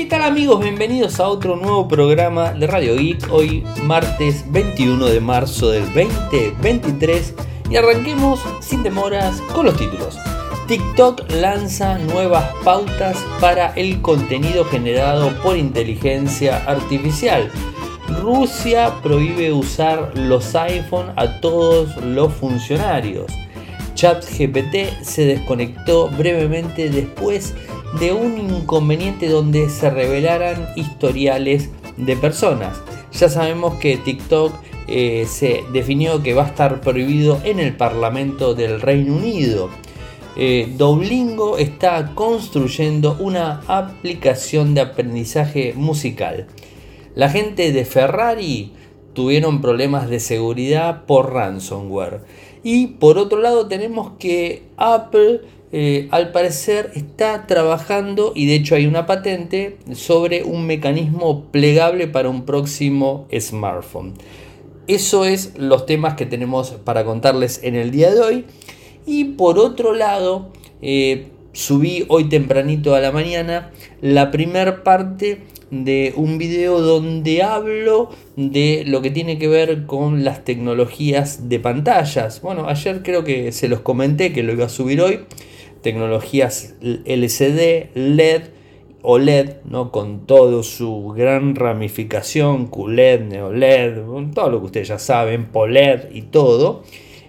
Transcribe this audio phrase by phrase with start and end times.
[0.00, 0.60] ¿Qué tal amigos?
[0.60, 3.30] Bienvenidos a otro nuevo programa de Radio Geek.
[3.30, 7.34] Hoy martes 21 de marzo del 2023
[7.68, 10.18] y arranquemos sin demoras con los títulos.
[10.68, 17.50] TikTok lanza nuevas pautas para el contenido generado por inteligencia artificial.
[18.22, 23.30] Rusia prohíbe usar los iPhone a todos los funcionarios.
[23.96, 27.54] ChatGPT se desconectó brevemente después
[27.98, 32.80] de un inconveniente donde se revelaran historiales de personas.
[33.12, 34.52] Ya sabemos que TikTok
[34.86, 39.70] eh, se definió que va a estar prohibido en el Parlamento del Reino Unido.
[40.36, 46.46] Eh, Duolingo está construyendo una aplicación de aprendizaje musical.
[47.14, 48.72] La gente de Ferrari
[49.12, 52.20] tuvieron problemas de seguridad por ransomware.
[52.62, 55.40] Y por otro lado tenemos que Apple
[55.72, 62.08] eh, al parecer está trabajando, y de hecho hay una patente, sobre un mecanismo plegable
[62.08, 64.14] para un próximo smartphone.
[64.86, 68.44] Eso es los temas que tenemos para contarles en el día de hoy.
[69.06, 70.50] Y por otro lado,
[70.82, 78.10] eh, subí hoy tempranito a la mañana la primera parte de un video donde hablo
[78.36, 82.40] de lo que tiene que ver con las tecnologías de pantallas.
[82.42, 85.20] Bueno, ayer creo que se los comenté que lo iba a subir hoy.
[85.82, 88.42] Tecnologías LCD, LED,
[89.02, 89.90] OLED, ¿no?
[89.90, 96.22] con todo su gran ramificación, QLED, NeoLED, todo lo que ustedes ya saben, POLED y
[96.22, 96.82] todo.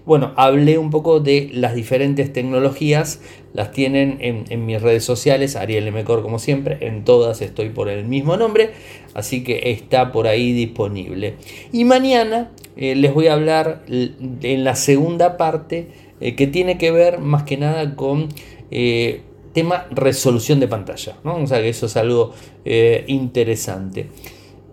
[0.03, 3.21] Bueno, hablé un poco de las diferentes tecnologías,
[3.53, 8.05] las tienen en, mis redes sociales, Ariel Mecor como siempre, en todas estoy por el
[8.05, 8.71] mismo nombre,
[9.13, 11.35] así que está por ahí disponible.
[11.71, 15.89] Y mañana eh, les voy a hablar en la segunda parte
[16.21, 18.29] eh, que tiene que ver más que nada con
[18.71, 19.21] eh,
[19.53, 21.35] tema resolución de pantalla, ¿no?
[21.35, 24.07] o sea que eso es algo interesante.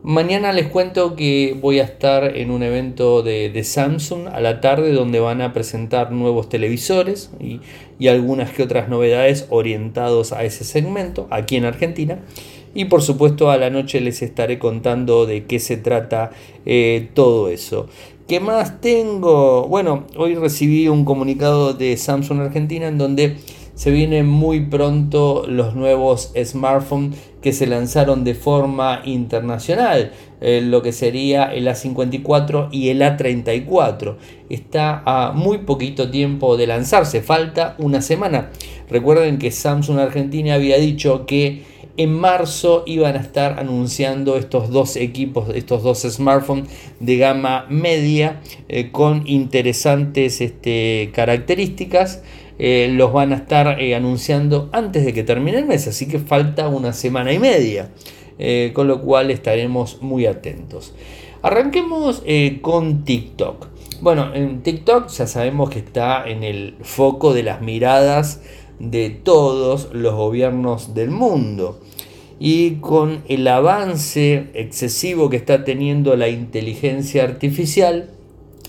[0.04, 4.92] Mañana les cuento que voy a estar en un evento de, Samsung a la tarde
[4.92, 7.60] donde van a presentar nuevos televisores y,
[8.06, 12.20] algunas que otras novedades orientados a ese segmento aquí en Argentina.
[12.74, 16.30] Y por supuesto a la noche les estaré contando de qué se trata
[16.64, 17.88] eh, todo eso.
[18.28, 19.66] ¿Qué más tengo?
[19.68, 23.38] Bueno, hoy recibí un comunicado de Samsung Argentina en donde
[23.74, 30.82] se vienen muy pronto los nuevos smartphones que se lanzaron de forma internacional, eh, lo
[30.82, 34.16] que sería el A54 y el A34.
[34.48, 38.50] Está a muy poquito tiempo de lanzarse, falta una semana.
[38.88, 41.62] Recuerden que Samsung Argentina había dicho que
[41.98, 46.68] en marzo iban a estar anunciando estos dos equipos, estos dos smartphones
[47.00, 52.22] de gama media eh, con interesantes este, características.
[52.58, 56.18] Eh, los van a estar eh, anunciando antes de que termine el mes, así que
[56.18, 57.90] falta una semana y media,
[58.38, 60.92] eh, con lo cual estaremos muy atentos.
[61.40, 62.24] Arranquemos
[62.62, 63.68] con TikTok.
[64.00, 68.42] Bueno, en TikTok ya sabemos que está en el foco de las miradas
[68.80, 71.78] de todos los gobiernos del mundo.
[72.40, 78.10] Y con el avance excesivo que está teniendo la inteligencia artificial,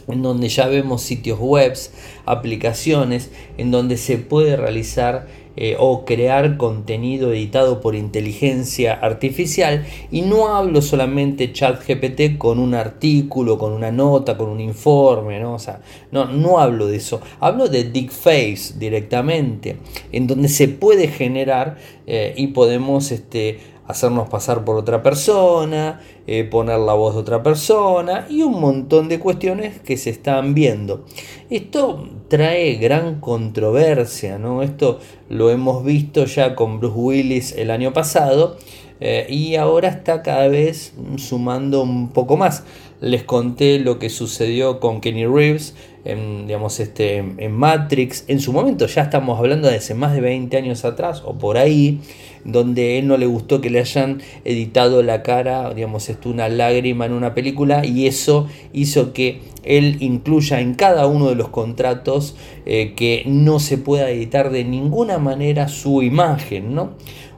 [0.09, 1.77] en donde ya vemos sitios web,
[2.25, 5.27] aplicaciones, en donde se puede realizar
[5.61, 9.85] eh, o crear contenido editado por inteligencia artificial.
[10.09, 15.37] Y no hablo solamente chat GPT con un artículo, con una nota, con un informe,
[15.41, 15.55] ¿no?
[15.55, 15.81] O sea,
[16.13, 17.19] no, no hablo de eso.
[17.41, 19.75] Hablo de Face directamente,
[20.13, 21.77] en donde se puede generar
[22.07, 23.59] eh, y podemos este,
[23.89, 29.09] hacernos pasar por otra persona, eh, poner la voz de otra persona y un montón
[29.09, 31.05] de cuestiones que se están viendo.
[31.49, 34.61] Esto trae gran controversia, ¿no?
[34.61, 38.57] Esto lo hemos visto ya con Bruce Willis el año pasado
[38.99, 42.65] eh, y ahora está cada vez sumando un poco más.
[43.01, 45.73] Les conté lo que sucedió con Kenny Reeves
[46.05, 48.25] en, digamos, este, en Matrix.
[48.27, 51.57] En su momento ya estamos hablando de hace más de 20 años atrás o por
[51.57, 52.01] ahí
[52.45, 57.05] donde él no le gustó que le hayan editado la cara, digamos, esto, una lágrima
[57.05, 62.35] en una película y eso hizo que él incluya en cada uno de los contratos
[62.65, 66.91] eh, que no se pueda editar de ninguna manera su imagen, ¿no?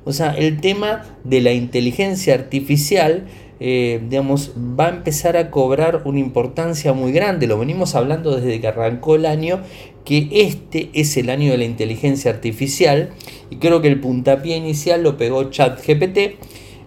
[0.03, 3.25] O sea, el tema de la inteligencia artificial
[3.63, 7.45] eh, digamos, va a empezar a cobrar una importancia muy grande.
[7.45, 9.61] Lo venimos hablando desde que arrancó el año,
[10.05, 13.11] que este es el año de la inteligencia artificial
[13.49, 16.39] y creo que el puntapié inicial lo pegó ChatGPT.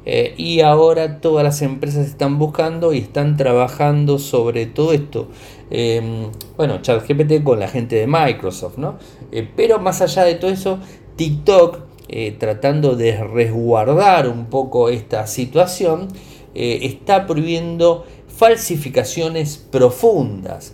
[0.06, 5.28] Eh, y ahora todas las empresas están buscando y están trabajando sobre todo esto.
[5.70, 8.98] Eh, bueno, ChatGPT con la gente de Microsoft, ¿no?
[9.32, 10.78] Eh, pero más allá de todo eso,
[11.16, 11.78] TikTok
[12.08, 16.08] eh, tratando de resguardar un poco esta situación,
[16.56, 20.72] está prohibiendo falsificaciones profundas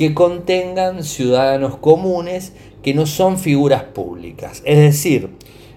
[0.00, 4.62] que contengan ciudadanos comunes que no son figuras públicas.
[4.64, 5.28] Es decir,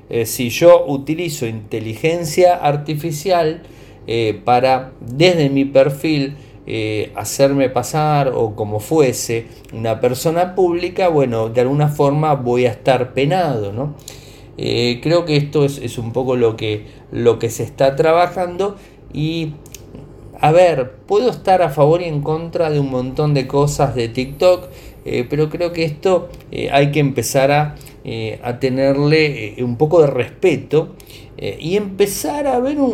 [0.09, 3.63] eh, si yo utilizo inteligencia artificial
[4.43, 6.35] para desde mi perfil
[7.15, 13.13] hacerme pasar o como fuese una persona pública, bueno, de alguna forma voy a estar
[13.13, 13.95] penado, ¿no?
[14.57, 18.75] Eh, creo que esto es, un poco lo que, lo que se está trabajando
[19.11, 19.53] y
[20.43, 24.09] a ver, puedo estar a favor y en contra de un montón de cosas de
[24.09, 24.67] TikTok,
[25.05, 27.75] eh, pero creo que esto eh, hay que empezar a,
[28.43, 30.95] a tenerle un poco de respeto
[31.37, 32.93] y empezar a ver un,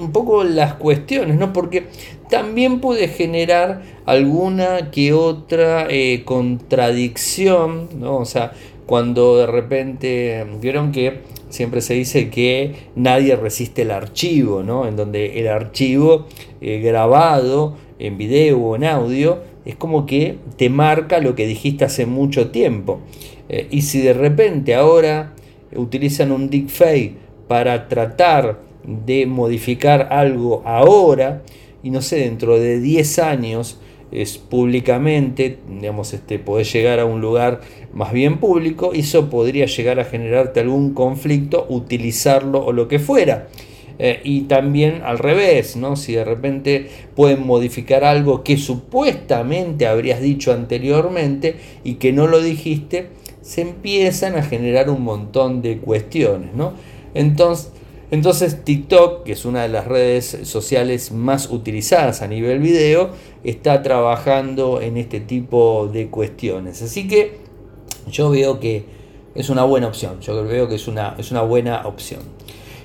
[0.00, 1.52] un, poco las cuestiones, ¿no?
[1.52, 1.84] Porque
[2.28, 5.86] también puede generar alguna que otra
[6.24, 8.16] contradicción, ¿no?
[8.16, 8.52] O sea,
[8.86, 14.86] cuando de repente vieron que siempre se dice que nadie resiste el archivo, ¿no?
[14.86, 16.26] En donde el archivo
[16.60, 21.84] eh, grabado en video o en audio es como que te marca lo que dijiste
[21.84, 23.00] hace mucho tiempo.
[23.48, 25.34] Eh, y si de repente ahora
[25.74, 27.16] utilizan un deepfake
[27.48, 31.42] para tratar de modificar algo ahora,
[31.82, 33.80] y no sé, dentro de 10 años
[34.12, 37.60] es públicamente, digamos, este, podés llegar a un lugar
[37.96, 43.48] más bien público, eso podría llegar a generarte algún conflicto, utilizarlo o lo que fuera.
[43.98, 45.96] Eh, y también al revés, ¿no?
[45.96, 52.42] si de repente pueden modificar algo que supuestamente habrías dicho anteriormente y que no lo
[52.42, 53.08] dijiste,
[53.40, 56.52] se empiezan a generar un montón de cuestiones.
[56.54, 56.74] ¿no?
[57.14, 57.72] Entonces,
[58.10, 63.08] entonces TikTok, que es una de las redes sociales más utilizadas a nivel video,
[63.42, 66.82] está trabajando en este tipo de cuestiones.
[66.82, 67.45] Así que
[68.10, 68.84] yo veo que
[69.34, 72.20] es una buena opción, yo veo que es una, es una buena opción.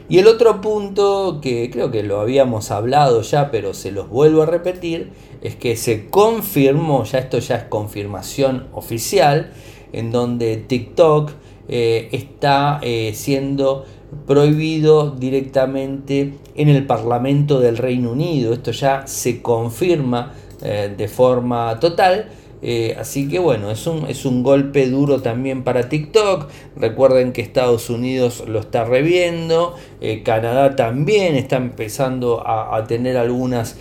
[0.09, 4.41] Y el otro punto que creo que lo habíamos hablado ya, pero se los vuelvo
[4.41, 5.11] a repetir,
[5.41, 9.53] es que se confirmó, ya esto ya es confirmación oficial,
[9.93, 11.31] en donde TikTok
[11.69, 13.85] eh, está eh, siendo
[14.27, 18.53] prohibido directamente en el Parlamento del Reino Unido.
[18.53, 22.27] Esto ya se confirma eh, de forma total.
[22.63, 26.47] Eh, así que bueno, es un, es un golpe duro también para TikTok.
[26.75, 29.75] Recuerden que Estados Unidos lo está reviendo.
[29.99, 33.77] Eh, Canadá también está empezando a, tener algunas,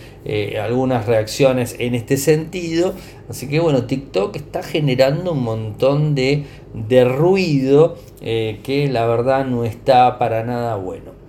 [0.61, 2.93] algunas reacciones en este sentido.
[3.29, 9.65] Así que bueno, TikTok está generando un montón de, de ruido que la verdad no
[9.65, 11.21] está para nada bueno.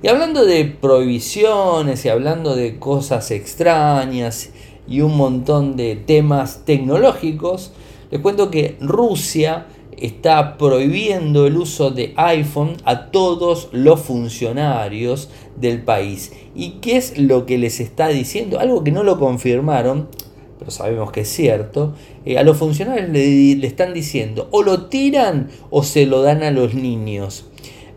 [0.00, 4.50] Y hablando de prohibiciones y hablando de cosas extrañas
[4.88, 7.72] y un montón de temas tecnológicos,
[8.10, 9.66] les cuento que Rusia
[10.00, 16.32] está prohibiendo el uso de iPhone a todos los funcionarios del país.
[16.54, 18.60] ¿Y qué es lo que les está diciendo?
[18.60, 20.08] Algo que no lo confirmaron,
[20.58, 21.94] pero sabemos que es cierto.
[22.24, 26.50] Eh, a los funcionarios le, están diciendo o lo tiran o se lo dan a
[26.50, 27.46] los niños.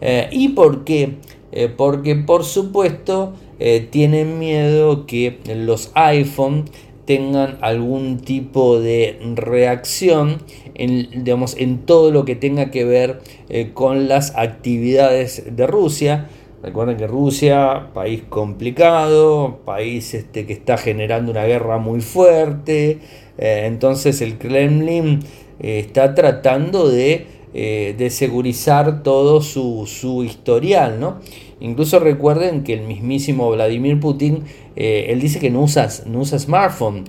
[0.01, 1.17] Eh, ¿Y por qué?
[1.51, 6.65] Eh, porque por supuesto eh, tienen miedo que los iPhone
[7.05, 10.41] tengan algún tipo de reacción
[10.73, 16.27] en, digamos, en todo lo que tenga que ver eh, con las actividades de Rusia.
[16.63, 22.97] Recuerden que Rusia, país complicado, país este, que está generando una guerra muy fuerte,
[23.37, 25.19] eh, entonces el Kremlin
[25.59, 31.19] está tratando de, de segurizar todo su, su historial, ¿no?
[31.61, 34.43] Incluso recuerden que el mismísimo Vladimir Putin,
[34.75, 37.03] eh, él dice que no usa, no usa smartphone.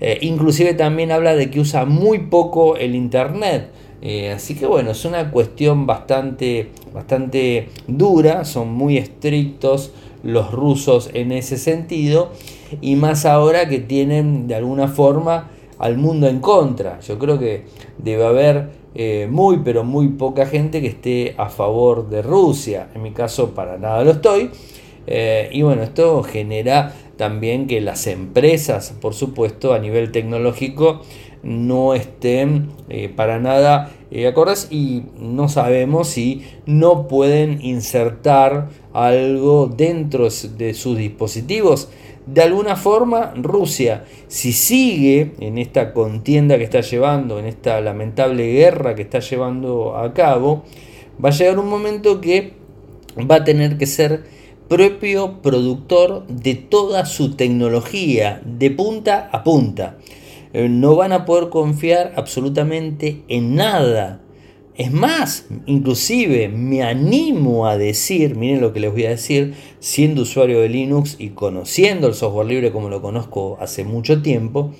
[0.00, 3.70] Eh, inclusive también habla de que usa muy poco el Internet.
[4.02, 9.92] Eh, así que bueno, es una cuestión bastante, bastante dura, son muy estrictos
[10.24, 12.32] los rusos en ese sentido.
[12.80, 16.98] Y más ahora que tienen de alguna forma al mundo en contra.
[17.00, 17.66] Yo creo que
[17.98, 22.88] debe haber eh, muy pero muy poca gente que esté a favor de Rusia.
[22.94, 24.50] En mi caso para nada lo estoy.
[25.06, 31.02] Eh, y bueno, esto genera también que las empresas, por supuesto, a nivel tecnológico,
[31.42, 33.90] no estén eh, para nada
[34.28, 41.88] acordes y no sabemos si no pueden insertar algo dentro de sus dispositivos
[42.26, 48.52] de alguna forma Rusia, si sigue en esta contienda que está llevando, en esta lamentable
[48.52, 50.62] guerra que está llevando a cabo,
[51.22, 52.52] va a llegar un momento que
[53.18, 54.22] va a tener que ser
[54.68, 59.98] propio productor de toda su tecnología, de punta a punta.
[60.52, 64.22] No van a poder confiar absolutamente en nada,
[64.74, 70.22] Es más, inclusive me animo a decir, miren lo que les voy a decir, siendo
[70.22, 74.72] usuario de Linux y conociendo el software libre como lo conozco hace mucho tiempo,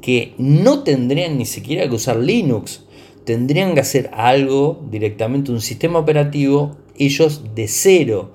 [0.00, 2.86] que no tendrían ni siquiera que usar Linux,
[3.24, 8.30] tendrían que hacer algo directamente, un sistema operativo, ellos de cero,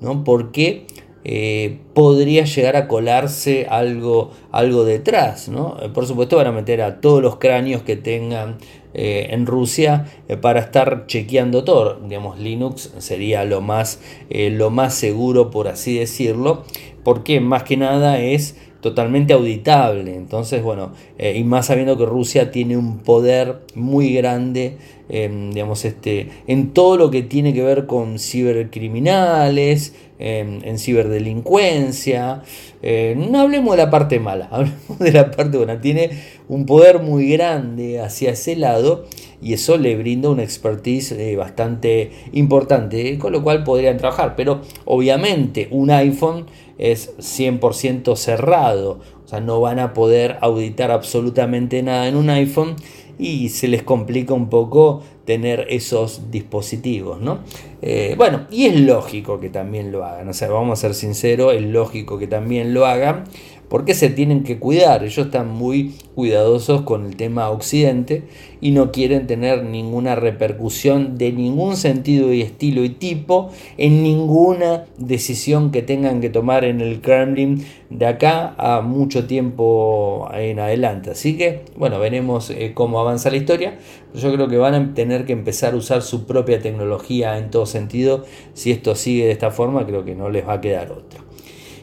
[0.00, 0.24] ¿no?
[0.24, 0.86] Porque
[1.22, 5.48] eh, podría llegar a colarse algo, algo detrás.
[5.48, 5.76] ¿no?
[5.82, 8.58] Eh, por supuesto van a meter a todos los cráneos que tengan
[8.94, 10.06] eh, en Rusia
[10.40, 12.00] para estar chequeando todo.
[12.00, 14.00] Digamos, Linux sería lo más,
[14.30, 16.64] lo más seguro, por así decirlo,
[17.04, 20.14] porque más que nada es totalmente auditable.
[20.14, 24.76] Entonces, bueno, y más sabiendo que Rusia tiene un poder muy grande,
[25.08, 32.42] digamos, este, en todo lo que tiene que ver con cibercriminales, en, ciberdelincuencia.
[32.82, 35.80] Eh, no hablemos de la parte mala, hablemos de la parte buena.
[35.80, 36.10] Tiene
[36.48, 39.06] un poder muy grande hacia ese lado
[39.42, 44.34] y eso le brinda una expertise eh, bastante importante, con lo cual podrían trabajar.
[44.36, 46.46] Pero obviamente un iPhone
[46.80, 52.74] es 100% cerrado, o sea, no van a poder auditar absolutamente nada en un iPhone
[53.18, 57.40] y se les complica un poco tener esos dispositivos, ¿no?
[57.82, 61.54] Eh, bueno, y es lógico que también lo hagan, o sea, vamos a ser sinceros,
[61.54, 63.24] es lógico que también lo hagan,
[63.70, 65.04] porque se tienen que cuidar.
[65.04, 68.24] Ellos están muy cuidadosos con el tema Occidente
[68.60, 74.86] y no quieren tener ninguna repercusión de ningún sentido y estilo y tipo en ninguna
[74.98, 81.12] decisión que tengan que tomar en el Kremlin de acá a mucho tiempo en adelante.
[81.12, 83.78] Así que, bueno, veremos eh, cómo avanza la historia.
[84.14, 87.66] Yo creo que van a tener que empezar a usar su propia tecnología en todo
[87.66, 88.24] sentido.
[88.52, 91.29] Si esto sigue de esta forma, creo que no les va a quedar otra.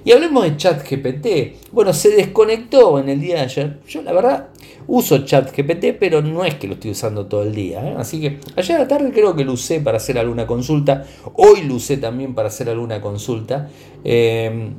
[0.04, 1.72] Y hablemos de ChatGPT.
[1.72, 3.80] Bueno, se desconectó en el día de ayer.
[3.88, 4.50] Yo la verdad
[4.88, 7.86] uso ChatGPT, pero no es que lo estoy usando todo el día.
[7.88, 7.96] ¿eh?
[7.98, 11.06] Así que ayer a la tarde creo que lo usé para hacer alguna consulta.
[11.36, 13.70] Hoy lo usé también para hacer alguna consulta.
[14.04, 14.72] Eh,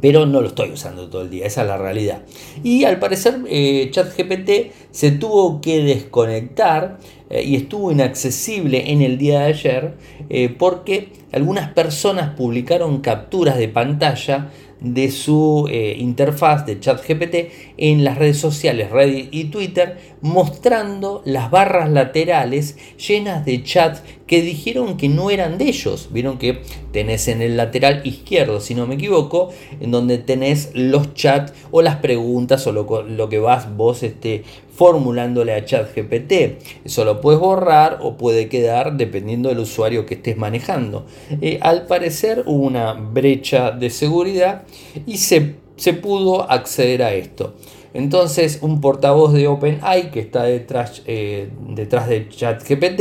[0.00, 2.22] pero no lo estoy usando todo el día, esa es la realidad.
[2.62, 9.18] Y al parecer eh, ChatGPT se tuvo que desconectar eh, y estuvo inaccesible en el
[9.18, 9.94] día de ayer
[10.28, 18.16] eh, porque algunas personas publicaron capturas de pantalla de su interfaz de ChatGPT en las
[18.16, 23.98] redes sociales Reddit y Twitter, mostrando las barras laterales llenas de chat
[24.30, 26.10] que dijeron que no eran de ellos.
[26.12, 26.60] Vieron que
[26.92, 31.82] tenés en el lateral izquierdo, si no me equivoco, en donde tenés los chats o
[31.82, 36.62] las preguntas o lo, lo que vas vos este, formulándole a ChatGPT.
[36.84, 41.06] Eso lo puedes borrar o puede quedar dependiendo del usuario que estés manejando.
[41.40, 44.62] Eh, al parecer hubo una brecha de seguridad
[45.06, 47.54] y se, se pudo acceder a esto.
[47.94, 53.00] Entonces un portavoz de OpenAI que está detrás, eh, detrás de ChatGPT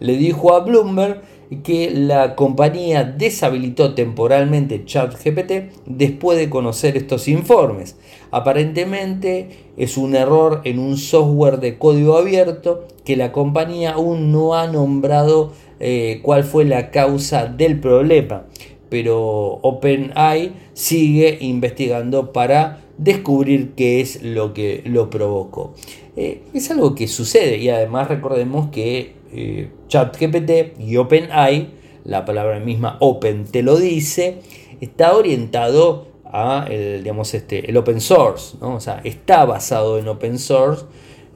[0.00, 1.22] le dijo a Bloomberg
[1.62, 7.96] que la compañía deshabilitó temporalmente ChatGPT después de conocer estos informes.
[8.30, 14.54] Aparentemente es un error en un software de código abierto que la compañía aún no
[14.54, 18.46] ha nombrado eh, cuál fue la causa del problema.
[18.88, 25.74] Pero OpenAI sigue investigando para descubrir qué es lo que lo provocó.
[26.16, 31.68] Eh, es algo que sucede y además recordemos que eh, ChatGPT y OpenAI,
[32.04, 34.38] la palabra misma Open te lo dice,
[34.80, 38.74] está orientado a el, digamos, este, el open source, ¿no?
[38.74, 40.84] o sea, está basado en open source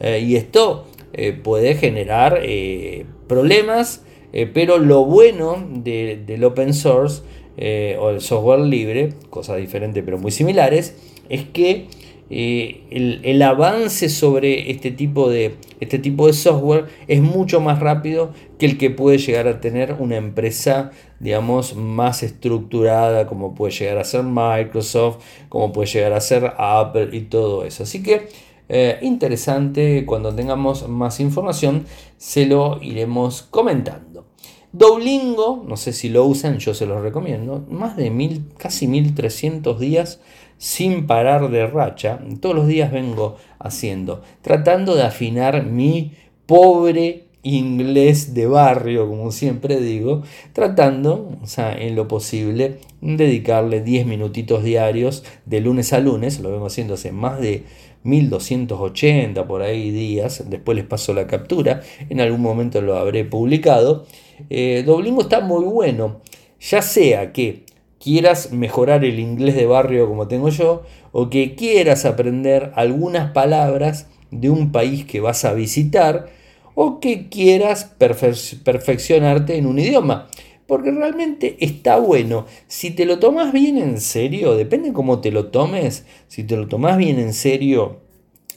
[0.00, 2.40] eh, y esto eh, puede generar
[3.26, 4.04] problemas,
[4.54, 7.22] pero lo bueno del open source
[7.98, 10.94] o el software libre, cosas diferentes pero muy similares,
[11.28, 11.88] es que
[12.32, 18.32] eh, el, avance sobre este tipo, de, este tipo de software es mucho más rápido
[18.56, 23.98] que el que puede llegar a tener una empresa, digamos, más estructurada, como puede llegar
[23.98, 27.82] a ser Microsoft, como puede llegar a ser Apple y todo eso.
[27.82, 28.28] Así que
[28.68, 31.84] eh, interesante, cuando tengamos más información,
[32.16, 34.26] se lo iremos comentando.
[34.72, 39.80] Duolingo, no sé si lo usan, yo se los recomiendo, más de mil, casi 1300
[39.80, 40.20] días
[40.60, 46.12] sin parar de racha, todos los días vengo haciendo, tratando de afinar mi
[46.44, 54.04] pobre inglés de barrio, como siempre digo, tratando, o sea, en lo posible, dedicarle 10
[54.04, 57.64] minutitos diarios de lunes a lunes, lo vengo haciendo hace más de
[58.02, 64.04] 1280 por ahí días, después les paso la captura, en algún momento lo habré publicado.
[64.50, 64.84] Eh,
[65.20, 66.20] está muy bueno,
[66.60, 67.64] ya sea que
[68.00, 74.08] quieras mejorar el inglés de barrio como tengo yo, o que quieras aprender algunas palabras
[74.30, 76.30] de un país que vas a visitar,
[76.74, 77.84] o que quieras
[78.64, 80.28] perfeccionarte en un idioma.
[80.66, 82.46] Porque realmente está bueno.
[82.68, 86.68] Si te lo tomas bien en serio, depende cómo te lo tomes, si te lo
[86.68, 87.98] tomas bien en serio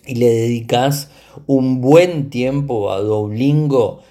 [0.05, 1.09] y le dedicas
[1.47, 4.01] un buen tiempo a Duolingo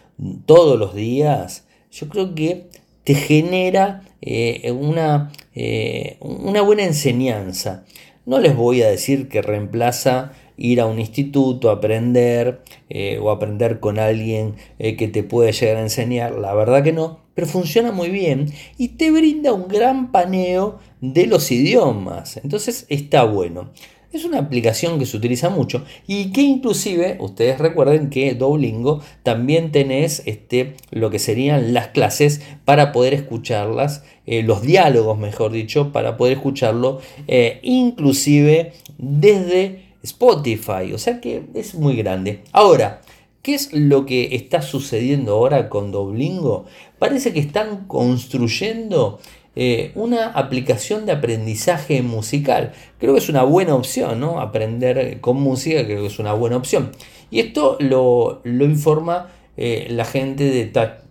[0.47, 2.69] todos los días, yo creo que
[3.05, 7.85] te genera eh, una, eh, una buena enseñanza.
[8.25, 13.81] No les voy a decir que reemplaza ir a un instituto, aprender eh, o aprender
[13.81, 18.11] con alguien que te puede llegar a enseñar, la verdad que no, pero funciona muy
[18.11, 23.71] bien y te brinda un gran paneo de los idiomas, entonces está bueno.
[24.12, 29.73] Es una aplicación que se utiliza mucho y que inclusive ustedes recuerden que Duolingo también
[29.73, 35.92] tenés este, lo que serían las clases para poder escucharlas, eh, los diálogos mejor dicho,
[35.92, 40.92] para poder escucharlo eh, inclusive desde Spotify.
[40.92, 42.42] O sea que es muy grande.
[42.52, 43.00] Ahora,
[43.42, 46.66] ¿Qué es lo que está sucediendo ahora con Duolingo?
[47.00, 49.19] Parece que están construyendo
[49.54, 52.73] eh, una aplicación de aprendizaje musical.
[52.99, 54.40] Creo que es una buena opción, ¿no?
[54.40, 56.92] Aprender con música creo que es una buena opción.
[57.30, 60.64] Y esto lo, informa eh, la gente de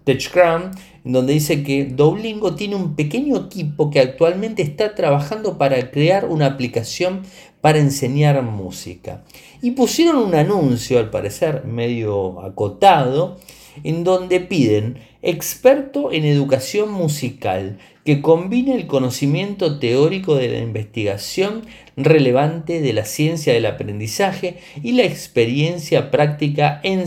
[0.03, 0.71] TechCram,
[1.03, 6.45] donde dice que Duolingo tiene un pequeño equipo que actualmente está trabajando para crear una
[6.45, 7.24] aplicación
[7.60, 9.24] para enseñar música.
[9.62, 13.38] Y pusieron un anuncio, al parecer medio acotado,
[13.83, 21.62] en donde piden experto en educación musical que combine el conocimiento teórico de la investigación
[21.96, 27.06] relevante de la ciencia del aprendizaje y la experiencia práctica en,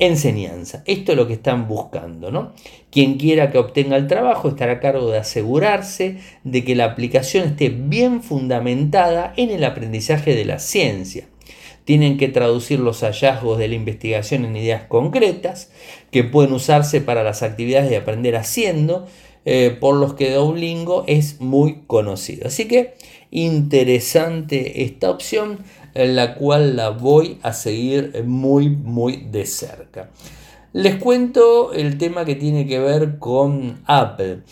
[0.00, 0.82] enseñanza.
[0.86, 2.54] Esto es lo que están buscando, ¿no?
[2.90, 7.46] Quien quiera que obtenga el trabajo estará a cargo de asegurarse de que la aplicación
[7.46, 11.29] esté bien fundamentada en el aprendizaje de la ciencia
[11.90, 15.72] tienen que traducir los hallazgos de la investigación en ideas concretas
[16.12, 19.08] que pueden usarse para las actividades de aprender haciendo,
[19.44, 22.46] eh, por los que Duolingo es muy conocido.
[22.46, 22.94] Así que
[23.32, 30.10] interesante esta opción, la cual la voy a seguir muy, muy de cerca.
[30.72, 34.42] Les cuento el tema que tiene que ver con Apple.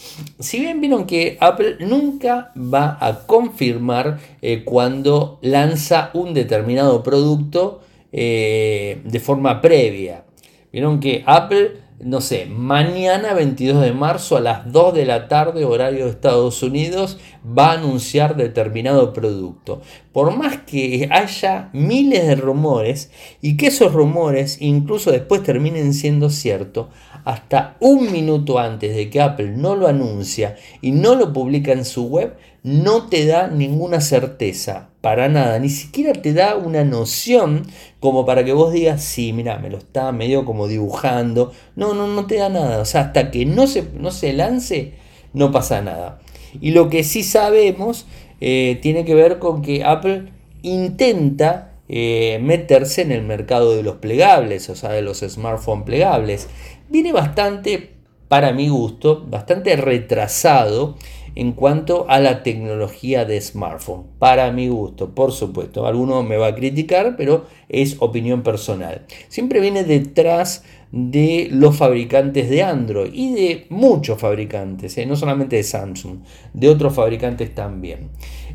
[0.40, 7.82] Si bien vieron que Apple nunca va a confirmar eh, cuando lanza un determinado producto
[8.10, 10.24] eh, de forma previa.
[10.72, 15.64] Vieron que Apple no sé, mañana 22 de marzo a las 2 de la tarde,
[15.64, 19.82] horario de Estados Unidos, va a anunciar determinado producto.
[20.12, 23.10] Por más que haya miles de rumores
[23.42, 26.86] y que esos rumores incluso después terminen siendo ciertos,
[27.24, 31.84] hasta un minuto antes de que Apple no lo anuncia y no lo publica en
[31.84, 32.36] su web,
[32.68, 37.66] no te da ninguna certeza, para nada, ni siquiera te da una noción
[37.98, 41.52] como para que vos digas, sí, mira, me lo está medio como dibujando.
[41.76, 42.80] No, no, no te da nada.
[42.80, 44.94] O sea, hasta que no se, no se lance,
[45.32, 46.20] no pasa nada.
[46.60, 48.06] Y lo que sí sabemos
[48.40, 50.30] eh, tiene que ver con que Apple
[50.62, 56.48] intenta eh, meterse en el mercado de los plegables, o sea, de los smartphones plegables.
[56.90, 57.94] Viene bastante,
[58.28, 60.96] para mi gusto, bastante retrasado
[61.38, 64.02] en cuanto a la tecnología de smartphone.
[64.18, 65.86] Para mi gusto, por supuesto.
[65.86, 69.06] Alguno me va a criticar, pero es opinión personal.
[69.28, 75.06] Siempre viene detrás de los fabricantes de Android y de muchos fabricantes, ¿eh?
[75.06, 76.22] no solamente de Samsung,
[76.54, 78.08] de otros fabricantes también.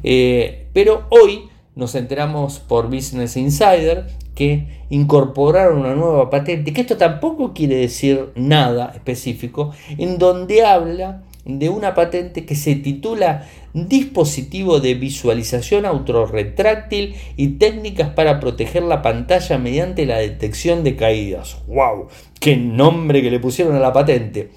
[0.04, 1.44] Eh, pero hoy
[1.76, 8.32] nos enteramos por Business Insider que incorporaron una nueva patente, que esto tampoco quiere decir
[8.36, 17.16] nada específico, en donde habla de una patente que se titula Dispositivo de visualización autorretráctil
[17.38, 21.58] y técnicas para proteger la pantalla mediante la detección de caídas.
[21.68, 22.08] ¡Wow!
[22.40, 24.52] ¡Qué nombre que le pusieron a la patente!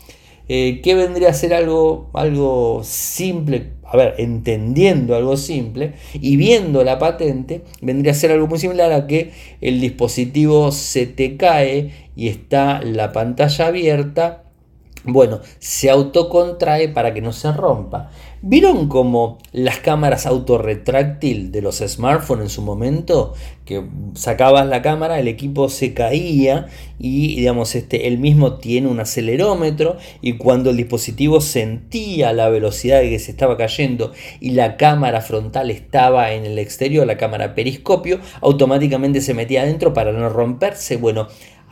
[0.48, 3.72] Eh, ¿Qué vendría a ser algo, algo simple?
[3.82, 8.92] A ver, entendiendo algo simple y viendo la patente, vendría a ser algo muy similar
[8.92, 14.45] a que el dispositivo se te cae y está la pantalla abierta
[15.06, 18.10] bueno, se autocontrae para que no se rompa.
[18.42, 23.34] ¿Vieron como las cámaras autorretráctil de los smartphones en su momento?
[23.64, 26.66] Que sacabas la cámara, el equipo se caía
[26.98, 33.00] y digamos, este, el mismo tiene un acelerómetro y cuando el dispositivo sentía la velocidad
[33.00, 37.54] de que se estaba cayendo y la cámara frontal estaba en el exterior, la cámara
[37.54, 40.98] periscopio, automáticamente se metía adentro para no romperse.
[40.98, 41.26] Bueno,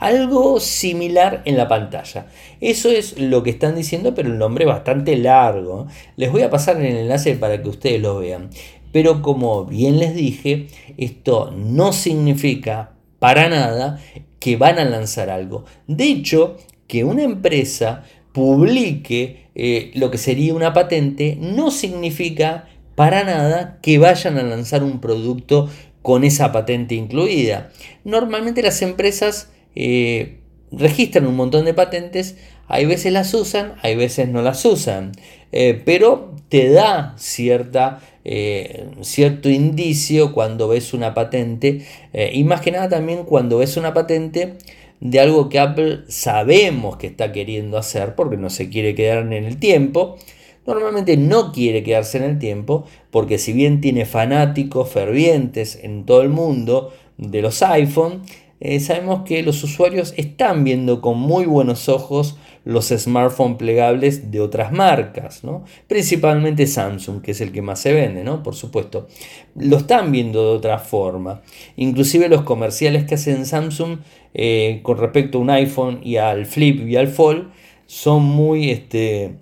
[0.05, 2.27] algo similar en la pantalla.
[2.61, 5.87] Eso es lo que están diciendo, pero el nombre bastante largo.
[6.15, 8.49] Les voy a pasar el enlace para que ustedes lo vean.
[8.91, 13.99] Pero como bien les dije, esto no significa para nada
[14.39, 15.65] que van a lanzar algo.
[15.87, 23.23] De hecho, que una empresa publique eh, lo que sería una patente no significa para
[23.23, 25.69] nada que vayan a lanzar un producto
[26.01, 27.71] con esa patente incluida.
[28.03, 30.39] Normalmente las empresas eh,
[30.71, 35.11] registran un montón de patentes, hay veces las usan, hay veces no las usan,
[35.51, 41.85] eh, pero te da cierta, eh, cierto indicio cuando ves una patente
[42.33, 44.53] y más que nada también cuando ves una patente
[44.99, 49.33] de algo que Apple sabemos que está queriendo hacer porque no se quiere quedar en
[49.33, 50.17] el tiempo.
[50.65, 56.21] Normalmente no quiere quedarse en el tiempo porque si bien tiene fanáticos fervientes en todo
[56.21, 58.23] el mundo de los iPhone,
[58.61, 64.39] eh, sabemos que los usuarios están viendo con muy buenos ojos los smartphones plegables de
[64.39, 65.65] otras marcas, ¿no?
[65.87, 68.43] principalmente Samsung, que es el que más se vende, ¿no?
[68.43, 69.07] por supuesto.
[69.55, 71.41] Lo están viendo de otra forma.
[71.75, 73.99] Inclusive los comerciales que hacen Samsung
[74.33, 77.49] eh, con respecto a un iPhone y al Flip y al Fold
[77.85, 78.71] son muy...
[78.71, 79.35] Este,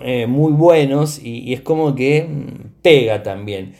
[0.00, 3.74] eh, muy buenos y, es como que mm, pega también.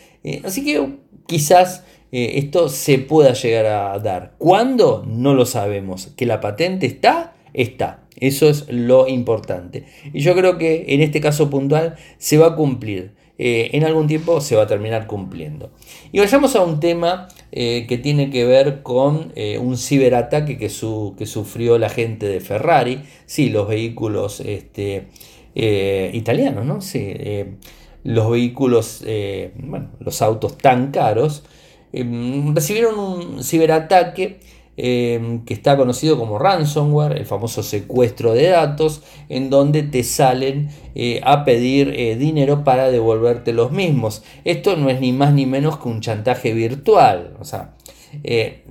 [0.44, 4.34] Así que quizás eh, esto se pueda llegar a dar.
[4.38, 5.04] ¿Cuándo?
[5.06, 6.12] No lo sabemos.
[6.16, 8.04] Que la patente está, está.
[8.16, 9.84] Eso es lo importante.
[10.12, 13.16] Y yo creo que en este caso puntual se va a cumplir.
[13.40, 15.70] en algún tiempo se va a terminar cumpliendo.
[16.10, 21.78] Y vayamos a un tema que tiene que ver con un ciberataque que, que, sufrió
[21.78, 23.02] la gente de Ferrari.
[23.26, 25.06] Sí, los vehículos este,
[25.60, 26.80] eh, italianos, ¿no?
[26.80, 27.56] Sí, eh,
[28.04, 31.42] los vehículos, eh, bueno, los autos tan caros,
[31.92, 34.40] recibieron un ciberataque
[34.76, 40.68] que está conocido como ransomware, el famoso secuestro de datos, en donde te salen
[41.24, 44.22] a pedir dinero para devolverte los mismos.
[44.44, 47.36] Esto no es ni más ni menos que un chantaje virtual.
[47.40, 47.74] O sea,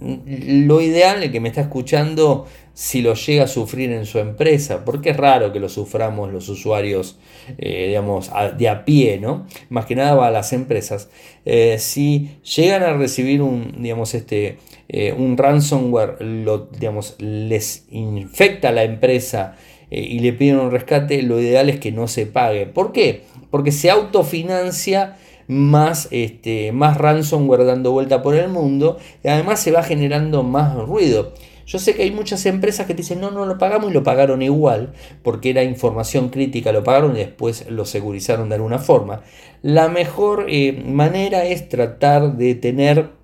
[0.01, 2.45] lo ideal, el que me está escuchando,
[2.77, 6.47] si lo llega a sufrir en su empresa, porque es raro que lo suframos los
[6.47, 7.17] usuarios,
[7.57, 9.47] eh, digamos, de a pie, ¿no?
[9.69, 11.09] Más que nada va a las empresas.
[11.43, 14.59] Eh, si llegan a recibir un, digamos, este,
[14.89, 19.55] eh, un ransomware, lo, digamos, les infecta la empresa
[19.89, 22.67] y le piden un rescate, lo ideal es que no se pague.
[22.67, 23.23] ¿Por qué?
[23.49, 29.71] Porque se autofinancia más, este, más ransomware dando vuelta por el mundo y además se
[29.71, 31.33] va generando más ruido.
[31.67, 34.01] Yo sé que hay muchas empresas que te dicen, no, no lo pagamos y lo
[34.01, 39.21] pagaron igual, porque era información crítica, lo pagaron y después lo segurizaron de alguna forma.
[39.61, 43.16] La mejor eh, manera es tratar de tener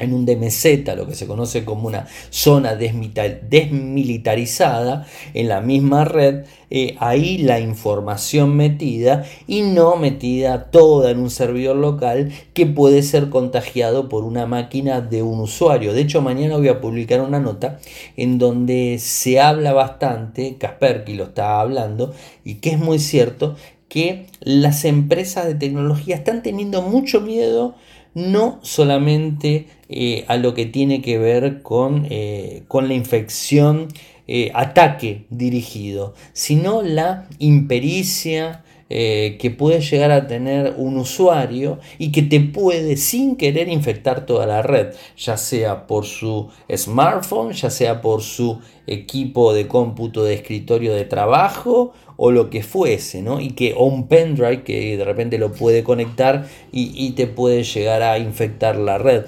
[0.00, 6.44] en un DMZ, lo que se conoce como una zona desmilitarizada en la misma red,
[6.70, 13.02] eh, ahí la información metida y no metida toda en un servidor local que puede
[13.02, 15.92] ser contagiado por una máquina de un usuario.
[15.92, 17.78] De hecho, mañana voy a publicar una nota
[18.16, 23.56] en donde se habla bastante, Kasperky lo está hablando, y que es muy cierto
[23.88, 27.74] que las empresas de tecnología están teniendo mucho miedo
[28.14, 33.88] no solamente eh, a lo que tiene que ver con, eh, con la infección,
[34.28, 42.22] eh, ataque dirigido, sino la impericia, que puede llegar a tener un usuario y que
[42.22, 48.00] te puede sin querer infectar toda la red, ya sea por su smartphone, ya sea
[48.00, 53.40] por su equipo de cómputo de escritorio de trabajo o lo que fuese, ¿no?
[53.40, 58.18] Y que un pendrive que de repente lo puede conectar y, te puede llegar a
[58.18, 59.24] infectar la red,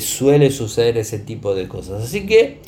[0.00, 2.04] suele suceder ese tipo de cosas.
[2.04, 2.58] Así que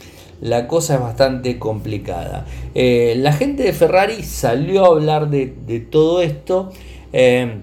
[0.40, 2.46] la cosa es bastante complicada.
[2.74, 5.46] Eh, la gente de Ferrari salió a hablar de,
[5.90, 6.70] todo esto
[7.12, 7.60] eh,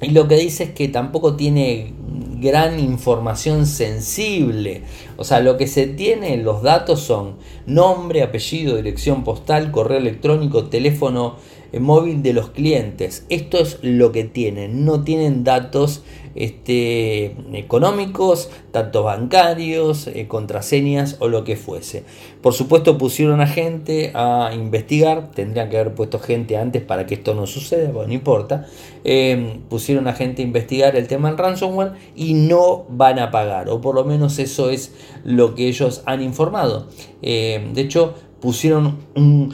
[0.00, 1.92] y lo que dice es que tampoco tiene
[2.40, 4.82] gran información sensible.
[5.16, 10.66] O sea, lo que se tiene, los datos son nombre, apellido, dirección postal, correo electrónico,
[10.66, 11.36] teléfono
[11.72, 13.26] eh, móvil de los clientes.
[13.28, 14.84] Esto es lo que tienen.
[14.84, 16.02] No tienen datos
[16.38, 22.04] este, económicos, datos bancarios, eh, contraseñas o lo que fuese.
[22.40, 27.14] Por supuesto pusieron a gente a investigar, tendrían que haber puesto gente antes para que
[27.14, 28.66] esto no suceda, no importa.
[29.02, 33.68] Em, pusieron a gente a investigar el tema del ransomware y no van a pagar,
[33.68, 36.86] o por lo menos eso es lo que ellos han informado.
[37.20, 39.52] Em, de hecho, pusieron un,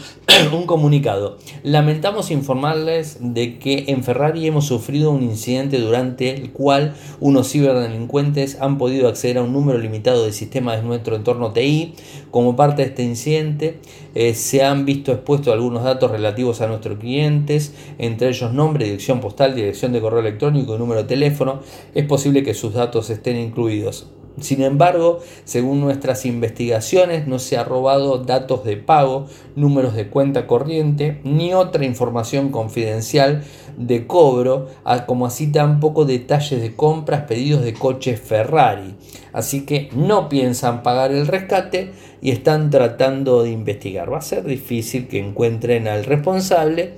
[0.66, 1.38] comunicado.
[1.62, 8.60] Lamentamos informarles de que en Ferrari hemos sufrido un incidente durante el cual unos ciberdelincuentes
[8.60, 11.94] han podido acceder a un número limitado de sistemas de nuestro entorno TI.
[12.30, 13.78] Como parte de este incidente
[14.14, 19.20] eh, se han visto expuestos algunos datos relativos a nuestros clientes, entre ellos nombre, dirección
[19.20, 21.60] postal, dirección de correo electrónico y número de teléfono.
[21.94, 24.06] Es posible que sus datos estén incluidos
[24.40, 30.48] Sin embargo, según nuestras investigaciones, no se ha robado datos de pago, números de cuenta
[30.48, 33.44] corriente, ni otra información confidencial
[33.76, 34.68] de cobro,
[35.06, 38.96] como así tampoco detalles de compras, pedidos de coches Ferrari.
[39.32, 44.12] Así que no piensan pagar el rescate y están tratando de investigar.
[44.12, 46.94] Va a ser difícil que encuentren al responsable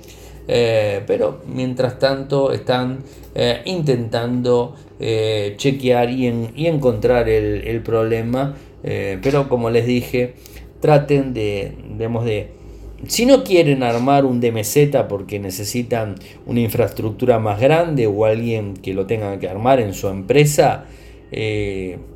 [0.47, 2.99] eh, pero mientras tanto están
[3.35, 6.27] eh, intentando eh, chequear y,
[6.67, 8.55] encontrar el, problema.
[8.81, 10.35] pero como les dije,
[10.79, 12.47] traten de, de,
[13.07, 18.93] si no quieren armar un DMZ porque necesitan una infraestructura más grande o alguien que
[18.93, 20.85] lo tenga que armar en su empresa,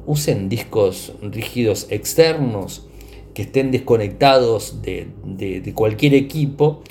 [0.05, 2.87] usen discos rígidos externos
[3.33, 6.81] que estén desconectados de, de cualquier equipo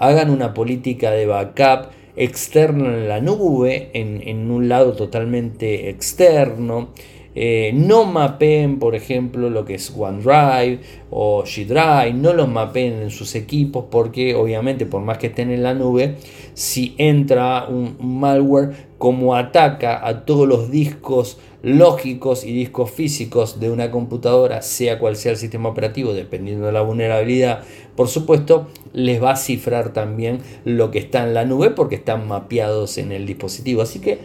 [0.00, 6.88] hagan una política de backup externa en la nube, en, un lado totalmente externo.
[7.34, 13.10] Eh, no mapeen, por ejemplo, lo que es OneDrive o G-Drive, no los mapeen en
[13.10, 16.16] sus equipos porque obviamente por más que estén en la nube,
[16.54, 23.70] si entra un malware como ataca a todos los discos lógicos y discos físicos de
[23.70, 27.62] una computadora, sea cual sea el sistema operativo, dependiendo de la vulnerabilidad,
[27.96, 32.26] por supuesto, les va a cifrar también lo que está en la nube porque están
[32.26, 33.82] mapeados en el dispositivo.
[33.82, 34.18] Así que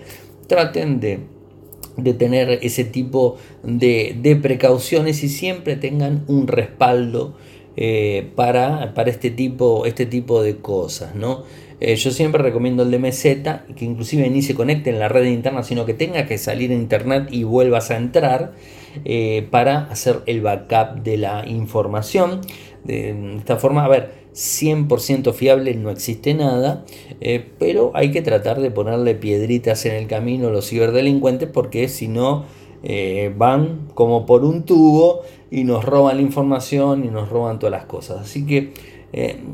[0.48, 1.20] traten de,
[2.18, 7.36] tener ese tipo de, precauciones y siempre tengan un respaldo
[7.78, 11.44] eh, para, para este, tipo, este tipo de cosas, ¿no?
[11.82, 13.24] Eh, yo siempre recomiendo el DMZ,
[13.76, 16.74] que inclusive ni se conecte en la red interna, sino que tenga que salir a
[16.74, 18.54] internet y vuelvas a entrar
[19.04, 22.42] eh, para hacer el backup de la información.
[22.86, 26.86] De esta forma, a ver, 100% fiable no existe nada,
[27.21, 31.88] eh, pero hay que tratar de ponerle piedritas en el camino a los ciberdelincuentes porque
[31.88, 32.45] si no
[33.36, 37.86] van como por un tubo y nos roban la información y nos roban todas las
[37.86, 38.21] cosas.
[38.21, 38.74] Así que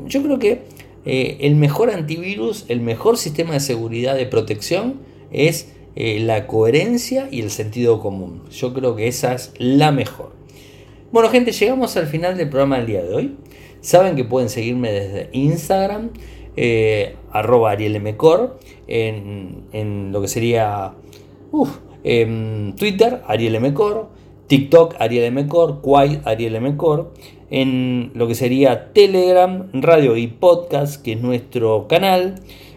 [0.06, 0.64] yo creo que
[1.04, 5.00] eh, el mejor antivirus, el mejor sistema de seguridad de protección
[5.32, 8.42] es eh, la coherencia y el sentido común.
[8.50, 10.32] Yo creo que esa es la mejor.
[11.10, 13.36] Bueno gente, llegamos al final del programa del día de hoy.
[13.82, 16.12] Saben que pueden seguirme desde Instagram,
[16.56, 20.94] eh, arroba arielmcor, en, en, lo que sería
[22.04, 24.08] en Twitter, arielmcor,
[24.46, 27.12] TikTok, arielmcor, Quai, arielmcor
[27.52, 32.36] en lo que sería Telegram, radio y podcast, que es nuestro canal,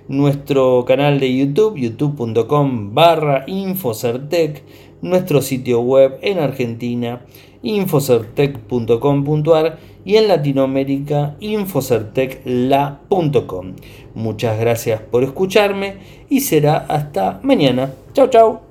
[0.09, 4.63] nuestro canal de YouTube, youtube.com barra Infocertec,
[5.01, 7.25] nuestro sitio web en Argentina,
[7.63, 13.73] infocertec.com.ar y en Latinoamérica, infocertecla.com.
[14.13, 15.95] Muchas gracias por escucharme
[16.29, 17.91] y será hasta mañana.
[18.13, 18.61] Chao, chao.